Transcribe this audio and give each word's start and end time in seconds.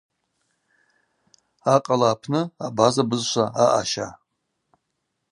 Акъала 1.73 2.07
апны 2.13 2.41
абаза 2.67 3.03
бызшва 3.09 3.45
аъаща. 3.63 4.07